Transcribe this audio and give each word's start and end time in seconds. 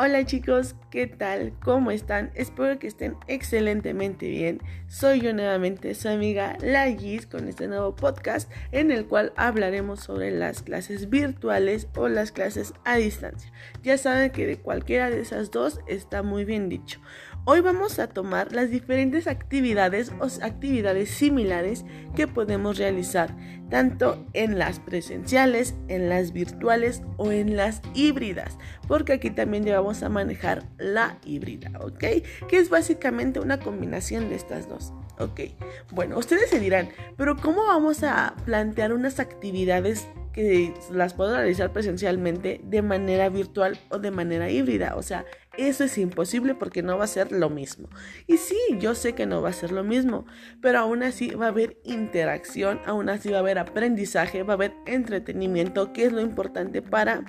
Hola 0.00 0.24
chicos, 0.24 0.76
¿qué 0.92 1.08
tal? 1.08 1.54
¿Cómo 1.60 1.90
están? 1.90 2.30
Espero 2.36 2.78
que 2.78 2.86
estén 2.86 3.16
excelentemente 3.26 4.28
bien. 4.28 4.60
Soy 4.86 5.20
yo 5.20 5.34
nuevamente 5.34 5.92
su 5.96 6.08
amiga 6.08 6.56
La 6.60 6.86
con 7.28 7.48
este 7.48 7.66
nuevo 7.66 7.96
podcast 7.96 8.48
en 8.70 8.92
el 8.92 9.06
cual 9.06 9.32
hablaremos 9.34 9.98
sobre 9.98 10.30
las 10.30 10.62
clases 10.62 11.10
virtuales 11.10 11.88
o 11.96 12.06
las 12.06 12.30
clases 12.30 12.74
a 12.84 12.94
distancia. 12.94 13.52
Ya 13.82 13.98
saben 13.98 14.30
que 14.30 14.46
de 14.46 14.58
cualquiera 14.58 15.10
de 15.10 15.20
esas 15.20 15.50
dos 15.50 15.80
está 15.88 16.22
muy 16.22 16.44
bien 16.44 16.68
dicho. 16.68 17.00
Hoy 17.50 17.62
vamos 17.62 17.98
a 17.98 18.08
tomar 18.08 18.52
las 18.52 18.68
diferentes 18.68 19.26
actividades 19.26 20.12
o 20.20 20.26
actividades 20.44 21.08
similares 21.08 21.82
que 22.14 22.28
podemos 22.28 22.76
realizar 22.76 23.34
tanto 23.70 24.26
en 24.34 24.58
las 24.58 24.80
presenciales, 24.80 25.74
en 25.88 26.10
las 26.10 26.34
virtuales 26.34 27.00
o 27.16 27.32
en 27.32 27.56
las 27.56 27.80
híbridas, 27.94 28.58
porque 28.86 29.14
aquí 29.14 29.30
también 29.30 29.64
vamos 29.64 30.02
a 30.02 30.10
manejar 30.10 30.64
la 30.76 31.16
híbrida, 31.24 31.72
¿ok? 31.80 32.04
Que 32.48 32.58
es 32.58 32.68
básicamente 32.68 33.40
una 33.40 33.58
combinación 33.58 34.28
de 34.28 34.34
estas 34.34 34.68
dos. 34.68 34.92
Ok, 35.18 35.40
bueno, 35.92 36.18
ustedes 36.18 36.50
se 36.50 36.60
dirán, 36.60 36.90
pero 37.16 37.34
¿cómo 37.36 37.64
vamos 37.64 38.02
a 38.02 38.34
plantear 38.44 38.92
unas 38.92 39.20
actividades 39.20 40.06
las 40.92 41.14
puedo 41.14 41.36
realizar 41.36 41.72
presencialmente 41.72 42.60
de 42.64 42.82
manera 42.82 43.28
virtual 43.28 43.78
o 43.90 43.98
de 43.98 44.10
manera 44.10 44.50
híbrida? 44.50 44.94
O 44.96 45.02
sea, 45.02 45.24
eso 45.56 45.84
es 45.84 45.98
imposible 45.98 46.54
porque 46.54 46.82
no 46.82 46.96
va 46.98 47.04
a 47.04 47.08
ser 47.08 47.32
lo 47.32 47.50
mismo. 47.50 47.88
Y 48.26 48.36
sí, 48.36 48.56
yo 48.78 48.94
sé 48.94 49.14
que 49.14 49.26
no 49.26 49.42
va 49.42 49.50
a 49.50 49.52
ser 49.52 49.72
lo 49.72 49.84
mismo, 49.84 50.26
pero 50.60 50.78
aún 50.78 51.02
así 51.02 51.30
va 51.30 51.46
a 51.46 51.48
haber 51.48 51.78
interacción, 51.84 52.80
aún 52.86 53.08
así 53.08 53.30
va 53.30 53.38
a 53.38 53.40
haber 53.40 53.58
aprendizaje, 53.58 54.42
va 54.42 54.54
a 54.54 54.56
haber 54.56 54.74
entretenimiento, 54.86 55.92
que 55.92 56.04
es 56.04 56.12
lo 56.12 56.20
importante 56.20 56.82
para 56.82 57.24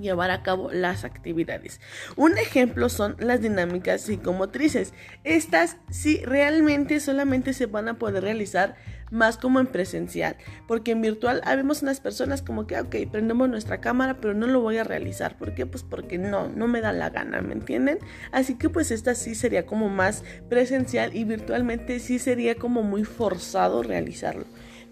llevar 0.00 0.30
a 0.30 0.42
cabo 0.42 0.70
las 0.72 1.04
actividades. 1.04 1.80
Un 2.16 2.38
ejemplo 2.38 2.88
son 2.88 3.16
las 3.18 3.40
dinámicas 3.40 4.02
psicomotrices. 4.02 4.92
Estas 5.24 5.76
sí 5.90 6.22
realmente 6.24 7.00
solamente 7.00 7.52
se 7.52 7.66
van 7.66 7.88
a 7.88 7.98
poder 7.98 8.22
realizar 8.22 8.76
más 9.10 9.36
como 9.36 9.60
en 9.60 9.66
presencial, 9.66 10.36
porque 10.66 10.92
en 10.92 11.00
virtual 11.00 11.40
habemos 11.44 11.82
unas 11.82 12.00
personas 12.00 12.42
como 12.42 12.66
que, 12.66 12.78
ok, 12.78 12.96
prendemos 13.10 13.48
nuestra 13.48 13.80
cámara, 13.80 14.18
pero 14.20 14.34
no 14.34 14.46
lo 14.46 14.60
voy 14.60 14.78
a 14.78 14.84
realizar. 14.84 15.36
¿Por 15.38 15.54
qué? 15.54 15.66
Pues 15.66 15.82
porque 15.82 16.18
no, 16.18 16.48
no 16.48 16.66
me 16.66 16.80
da 16.80 16.92
la 16.92 17.10
gana, 17.10 17.40
¿me 17.40 17.52
entienden? 17.52 17.98
Así 18.32 18.56
que 18.56 18.68
pues 18.68 18.90
esta 18.90 19.14
sí 19.14 19.34
sería 19.34 19.66
como 19.66 19.88
más 19.88 20.24
presencial 20.48 21.14
y 21.14 21.24
virtualmente 21.24 22.00
sí 22.00 22.18
sería 22.18 22.56
como 22.56 22.82
muy 22.82 23.04
forzado 23.04 23.82
realizarlo. 23.82 24.44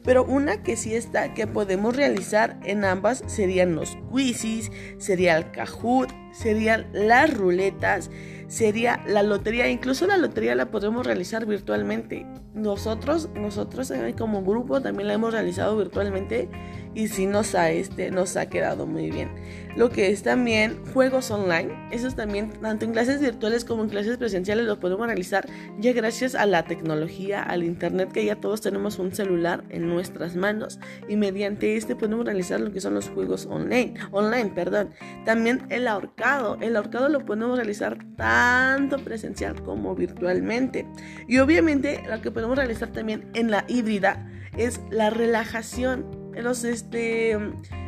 Pero 0.04 0.24
una 0.24 0.62
que 0.62 0.76
sí 0.76 0.94
está, 0.94 1.34
que 1.34 1.46
podemos 1.46 1.96
realizar 1.96 2.60
en 2.62 2.84
ambas 2.84 3.24
serían 3.26 3.74
los 3.74 3.96
quizzes, 4.12 4.70
sería 4.98 5.36
el 5.36 5.50
Kahoot, 5.50 6.12
serían 6.34 6.86
las 6.92 7.32
ruletas, 7.32 8.10
sería 8.48 9.02
la 9.06 9.22
lotería. 9.22 9.70
Incluso 9.70 10.06
la 10.06 10.16
lotería 10.16 10.54
la 10.54 10.70
podemos 10.70 11.06
realizar 11.06 11.46
virtualmente. 11.46 12.26
Nosotros, 12.54 13.30
nosotros 13.34 13.90
eh, 13.90 14.14
como 14.16 14.42
grupo 14.42 14.80
también 14.80 15.08
la 15.08 15.14
hemos 15.14 15.32
realizado 15.32 15.76
virtualmente 15.76 16.48
y 16.94 17.08
sí 17.08 17.26
nos 17.26 17.54
ha, 17.54 17.70
este, 17.70 18.10
nos 18.10 18.36
ha 18.36 18.46
quedado 18.48 18.86
muy 18.86 19.10
bien. 19.10 19.28
Lo 19.76 19.90
que 19.90 20.12
es 20.12 20.22
también 20.22 20.84
juegos 20.92 21.32
online, 21.32 21.74
esos 21.90 22.14
también, 22.14 22.52
tanto 22.60 22.84
en 22.84 22.92
clases 22.92 23.20
virtuales 23.20 23.64
como 23.64 23.82
en 23.82 23.88
clases 23.88 24.16
presenciales, 24.16 24.66
lo 24.66 24.78
podemos 24.78 25.06
realizar 25.06 25.48
ya 25.78 25.92
gracias 25.92 26.36
a 26.36 26.46
la 26.46 26.64
tecnología, 26.64 27.42
al 27.42 27.64
internet, 27.64 28.12
que 28.12 28.24
ya 28.24 28.36
todos 28.36 28.60
tenemos 28.60 29.00
un 29.00 29.12
celular 29.12 29.64
en 29.70 29.88
nuestras 29.88 30.36
manos 30.36 30.78
y 31.08 31.16
mediante 31.16 31.76
este 31.76 31.96
podemos 31.96 32.24
realizar 32.24 32.60
lo 32.60 32.72
que 32.72 32.80
son 32.80 32.94
los 32.94 33.08
juegos 33.08 33.46
online, 33.46 33.94
online, 34.12 34.52
perdón. 34.54 34.90
También 35.24 35.66
el 35.70 35.88
ahorcado, 35.88 36.23
el 36.60 36.76
ahorcado 36.76 37.08
lo 37.08 37.24
podemos 37.24 37.56
realizar 37.56 37.98
tanto 38.16 38.98
presencial 38.98 39.62
como 39.62 39.94
virtualmente. 39.94 40.86
Y 41.28 41.38
obviamente 41.38 42.02
lo 42.08 42.20
que 42.20 42.30
podemos 42.30 42.56
realizar 42.56 42.88
también 42.88 43.30
en 43.34 43.50
la 43.50 43.64
híbrida 43.68 44.30
es 44.56 44.80
la 44.90 45.10
relajación 45.10 46.06
los 46.42 46.64
este, 46.64 47.38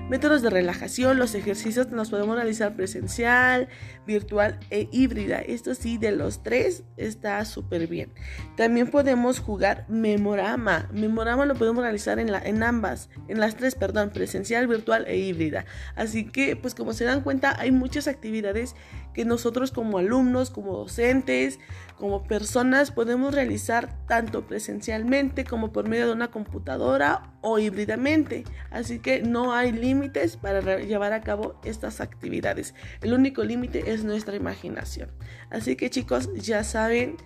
métodos 0.08 0.42
de 0.42 0.50
relajación, 0.50 1.18
los 1.18 1.34
ejercicios 1.34 1.90
los 1.90 2.10
podemos 2.10 2.36
realizar 2.36 2.76
presencial, 2.76 3.68
virtual 4.06 4.58
e 4.70 4.88
híbrida. 4.92 5.38
Esto 5.40 5.74
sí, 5.74 5.98
de 5.98 6.12
los 6.12 6.42
tres 6.42 6.84
está 6.96 7.44
súper 7.44 7.86
bien. 7.88 8.12
También 8.56 8.88
podemos 8.88 9.40
jugar 9.40 9.84
memorama. 9.88 10.88
Memorama 10.92 11.46
lo 11.46 11.54
podemos 11.54 11.82
realizar 11.82 12.18
en, 12.18 12.30
la, 12.30 12.38
en 12.38 12.62
ambas, 12.62 13.10
en 13.28 13.40
las 13.40 13.56
tres, 13.56 13.74
perdón, 13.74 14.10
presencial, 14.10 14.66
virtual 14.68 15.04
e 15.08 15.16
híbrida. 15.16 15.64
Así 15.96 16.24
que, 16.24 16.56
pues 16.56 16.74
como 16.74 16.92
se 16.92 17.04
dan 17.04 17.22
cuenta, 17.22 17.58
hay 17.58 17.72
muchas 17.72 18.06
actividades 18.06 18.74
que 19.12 19.24
nosotros 19.24 19.72
como 19.72 19.98
alumnos, 19.98 20.50
como 20.50 20.76
docentes, 20.76 21.58
como 21.96 22.24
personas 22.24 22.90
podemos 22.90 23.34
realizar 23.34 23.88
tanto 24.06 24.46
presencialmente 24.46 25.44
como 25.44 25.72
por 25.72 25.88
medio 25.88 26.06
de 26.06 26.12
una 26.12 26.30
computadora 26.30 27.32
o 27.40 27.58
híbridamente. 27.58 28.44
Así 28.70 28.98
que 28.98 29.22
no 29.22 29.54
hay 29.54 29.72
límites 29.96 30.36
para 30.36 30.78
llevar 30.80 31.12
a 31.12 31.22
cabo 31.22 31.58
estas 31.64 32.00
actividades. 32.00 32.74
El 33.00 33.14
único 33.14 33.42
límite 33.42 33.92
es 33.92 34.04
nuestra 34.04 34.36
imaginación. 34.36 35.10
Así 35.50 35.76
que 35.76 35.90
chicos, 35.90 36.30
ya 36.34 36.64
saben 36.64 37.16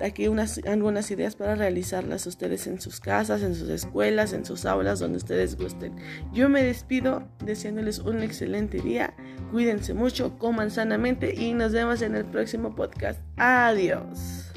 aquí 0.00 0.28
unas, 0.28 0.60
algunas 0.66 1.10
ideas 1.10 1.36
para 1.36 1.54
realizarlas 1.54 2.26
ustedes 2.26 2.66
en 2.66 2.80
sus 2.80 3.00
casas, 3.00 3.42
en 3.42 3.54
sus 3.54 3.68
escuelas, 3.68 4.32
en 4.32 4.44
sus 4.44 4.64
aulas, 4.64 5.00
donde 5.00 5.18
ustedes 5.18 5.56
gusten. 5.56 5.96
Yo 6.32 6.48
me 6.48 6.62
despido 6.62 7.28
deseándoles 7.44 7.98
un 7.98 8.22
excelente 8.22 8.80
día. 8.80 9.14
Cuídense 9.50 9.94
mucho, 9.94 10.38
coman 10.38 10.70
sanamente 10.70 11.34
y 11.34 11.52
nos 11.52 11.72
vemos 11.72 12.02
en 12.02 12.14
el 12.14 12.24
próximo 12.24 12.74
podcast. 12.74 13.20
Adiós. 13.36 14.51